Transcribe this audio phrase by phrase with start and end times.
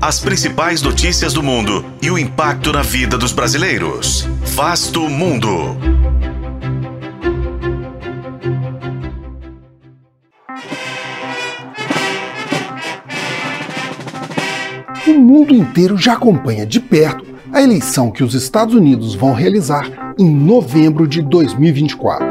[0.00, 4.28] As principais notícias do mundo e o impacto na vida dos brasileiros.
[4.44, 5.76] Vasto Mundo.
[15.04, 20.14] O mundo inteiro já acompanha de perto a eleição que os Estados Unidos vão realizar
[20.16, 22.24] em novembro de 2024.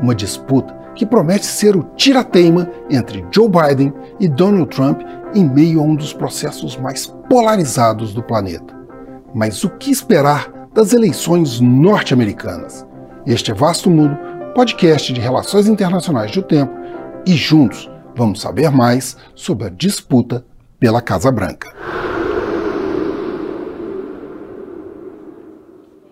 [0.00, 5.00] Uma disputa que promete ser o tirateima entre Joe Biden e Donald Trump
[5.34, 8.74] em meio a um dos processos mais polarizados do planeta.
[9.34, 12.86] Mas o que esperar das eleições norte-americanas?
[13.26, 14.16] Este é Vasto Mundo,
[14.54, 16.72] podcast de relações internacionais do tempo,
[17.26, 20.44] e juntos vamos saber mais sobre a disputa
[20.80, 21.72] pela Casa Branca.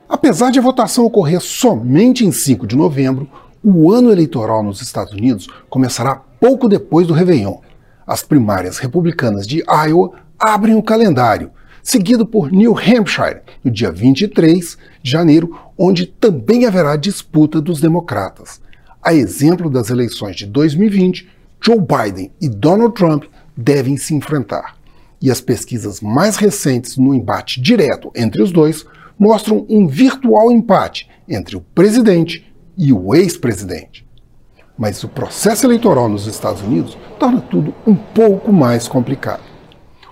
[0.09, 3.29] Apesar de a votação ocorrer somente em 5 de novembro,
[3.63, 7.66] o ano eleitoral nos Estados Unidos começará pouco depois do Réveillon.
[8.07, 11.51] As primárias republicanas de Iowa abrem o calendário,
[11.83, 18.61] seguido por New Hampshire, no dia 23 de janeiro, onde também haverá disputa dos democratas.
[19.03, 21.29] A exemplo das eleições de 2020,
[21.61, 23.25] Joe Biden e Donald Trump
[23.57, 24.77] devem se enfrentar.
[25.21, 28.87] E as pesquisas mais recentes no embate direto entre os dois
[29.19, 34.06] mostram um virtual empate entre o presidente e o ex-presidente.
[34.79, 39.41] Mas o processo eleitoral nos Estados Unidos torna tudo um pouco mais complicado.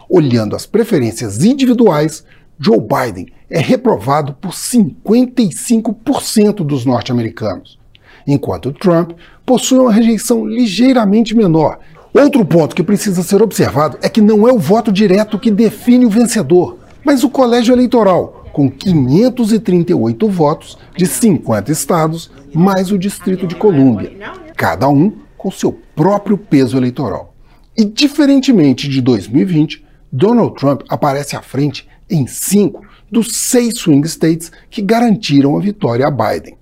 [0.08, 2.24] Olhando as preferências individuais,
[2.58, 7.78] Joe Biden é reprovado por 55% dos norte-americanos,
[8.26, 9.12] enquanto Trump
[9.44, 11.78] possui uma rejeição ligeiramente menor.
[12.12, 16.06] Outro ponto que precisa ser observado é que não é o voto direto que define
[16.06, 23.48] o vencedor, mas o colégio eleitoral, com 538 votos de 50 estados, mais o Distrito
[23.48, 24.12] de Colômbia,
[24.56, 27.34] cada um com seu próprio peso eleitoral.
[27.76, 34.50] E, diferentemente de 2020, Donald Trump aparece à frente em cinco dos seis swing states
[34.70, 36.56] que garantiram a vitória a Biden.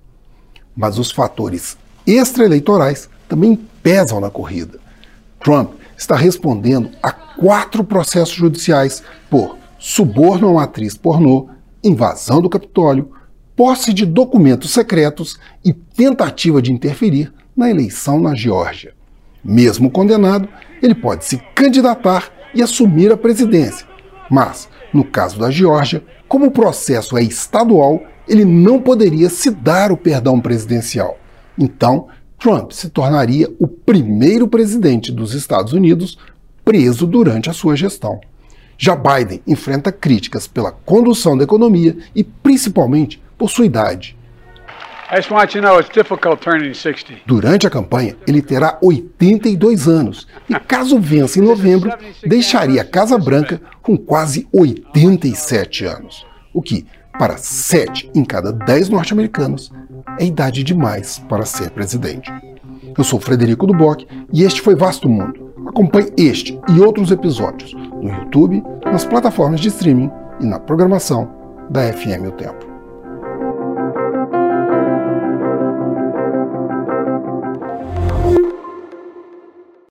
[0.75, 4.79] Mas os fatores extraeleitorais também pesam na corrida.
[5.39, 11.49] Trump está respondendo a quatro processos judiciais por suborno a uma atriz pornô,
[11.83, 13.11] invasão do Capitólio,
[13.55, 18.93] posse de documentos secretos e tentativa de interferir na eleição na Geórgia.
[19.43, 20.47] Mesmo condenado,
[20.81, 23.87] ele pode se candidatar e assumir a presidência.
[24.29, 29.91] Mas, no caso da Geórgia, como o processo é estadual, ele não poderia se dar
[29.91, 31.17] o perdão presidencial.
[31.57, 32.07] Então,
[32.39, 36.17] Trump se tornaria o primeiro presidente dos Estados Unidos
[36.63, 38.19] preso durante a sua gestão.
[38.77, 44.17] Já Biden enfrenta críticas pela condução da economia e principalmente por sua idade.
[47.23, 51.91] Durante a campanha, ele terá 82 anos e, caso vença em novembro,
[52.25, 56.87] deixaria a Casa Branca com quase 87 anos, o que,
[57.19, 59.71] para 7 em cada 10 norte-americanos,
[60.19, 62.33] é idade demais para ser presidente.
[62.97, 65.53] Eu sou Frederico Duboc e este foi Vasto Mundo.
[65.67, 70.09] Acompanhe este e outros episódios no YouTube, nas plataformas de streaming
[70.39, 71.31] e na programação
[71.69, 72.72] da FM O Tempo.